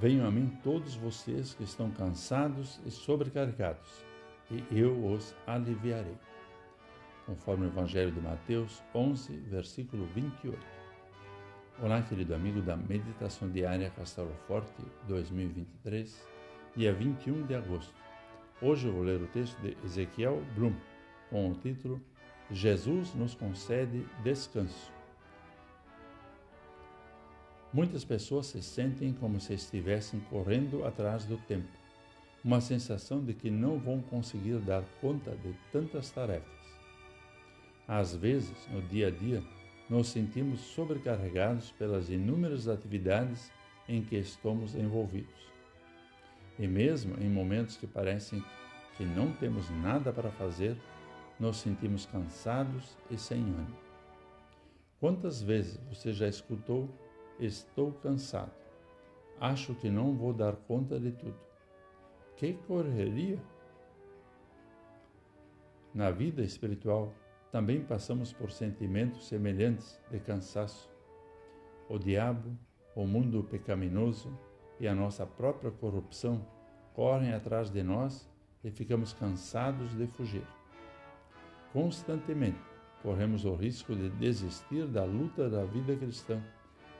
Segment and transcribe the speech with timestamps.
[0.00, 4.04] Venham a mim todos vocês que estão cansados e sobrecarregados,
[4.50, 6.16] e eu os aliviarei.
[7.24, 10.58] Conforme o Evangelho de Mateus 11, versículo 28.
[11.80, 16.26] Olá, querido amigo da Meditação Diária Castelo Forte 2023,
[16.76, 17.94] dia 21 de agosto.
[18.60, 20.74] Hoje eu vou ler o texto de Ezequiel Blum,
[21.30, 22.00] com o título
[22.50, 24.93] Jesus nos concede descanso.
[27.74, 31.66] Muitas pessoas se sentem como se estivessem correndo atrás do tempo,
[32.44, 36.54] uma sensação de que não vão conseguir dar conta de tantas tarefas.
[37.88, 39.42] Às vezes, no dia a dia,
[39.90, 43.50] nos sentimos sobrecarregados pelas inúmeras atividades
[43.88, 45.52] em que estamos envolvidos.
[46.56, 48.40] E mesmo em momentos que parecem
[48.96, 50.76] que não temos nada para fazer,
[51.40, 53.76] nos sentimos cansados e sem ânimo.
[55.00, 56.88] Quantas vezes você já escutou
[57.38, 58.52] Estou cansado.
[59.40, 61.38] Acho que não vou dar conta de tudo.
[62.36, 63.38] Que correria!
[65.92, 67.12] Na vida espiritual,
[67.50, 70.90] também passamos por sentimentos semelhantes de cansaço.
[71.88, 72.56] O diabo,
[72.94, 74.36] o mundo pecaminoso
[74.80, 76.44] e a nossa própria corrupção
[76.94, 78.28] correm atrás de nós
[78.62, 80.46] e ficamos cansados de fugir.
[81.72, 82.58] Constantemente
[83.02, 86.42] corremos o risco de desistir da luta da vida cristã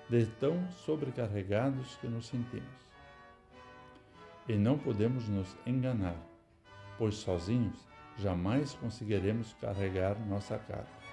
[0.08, 2.84] de tão sobrecarregados que nos sentimos.
[4.46, 6.16] E não podemos nos enganar,
[6.98, 7.78] pois sozinhos
[8.18, 11.04] jamais conseguiremos carregar nossa carga.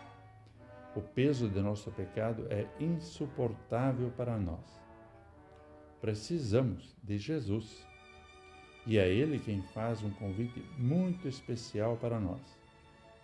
[0.94, 4.82] O peso de nosso pecado é insuportável para nós.
[6.02, 7.88] Precisamos de Jesus.
[8.86, 12.42] E é Ele quem faz um convite muito especial para nós,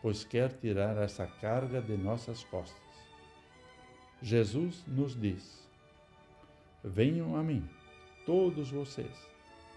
[0.02, 2.87] pois quer tirar essa carga de nossas costas.
[4.22, 5.68] Jesus nos diz:
[6.84, 7.68] Venham a mim,
[8.26, 9.16] todos vocês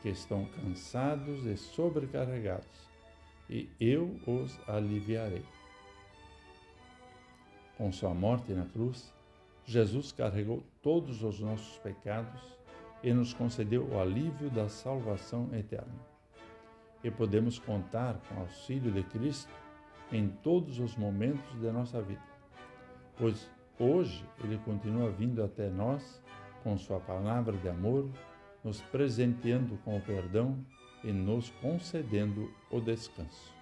[0.00, 2.88] que estão cansados e sobrecarregados,
[3.48, 5.44] e eu os aliviarei.
[7.76, 9.12] Com sua morte na cruz,
[9.66, 12.40] Jesus carregou todos os nossos pecados
[13.02, 16.00] e nos concedeu o alívio da salvação eterna.
[17.04, 19.52] E podemos contar com o auxílio de Cristo
[20.10, 22.22] em todos os momentos de nossa vida,
[23.16, 23.50] pois
[23.82, 26.22] Hoje ele continua vindo até nós
[26.62, 28.10] com sua palavra de amor,
[28.62, 30.62] nos presenteando com o perdão
[31.02, 33.54] e nos concedendo o descanso.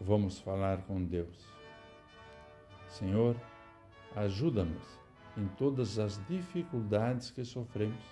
[0.00, 1.52] Vamos falar com Deus.
[2.86, 3.34] Senhor,
[4.14, 5.00] ajuda-nos
[5.36, 8.04] em todas as dificuldades que sofremos,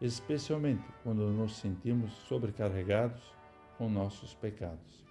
[0.00, 3.22] especialmente quando nos sentimos sobrecarregados
[3.76, 5.04] com nossos pecados.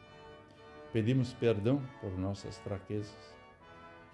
[0.92, 3.43] Pedimos perdão por nossas fraquezas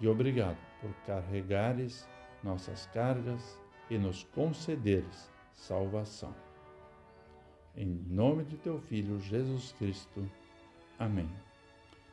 [0.00, 2.08] e obrigado por carregares
[2.42, 6.34] nossas cargas e nos concederes salvação.
[7.76, 10.28] Em nome de teu Filho Jesus Cristo.
[10.98, 11.28] Amém.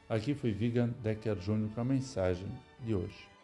[0.09, 2.47] Aqui foi Vigan Decker Júnior com a mensagem
[2.81, 3.36] de hoje.